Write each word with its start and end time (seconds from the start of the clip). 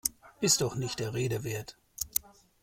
Ist 0.39 0.61
doch 0.61 0.73
nicht 0.73 0.97
der 0.99 1.13
Rede 1.13 1.43
wert! 1.43 1.77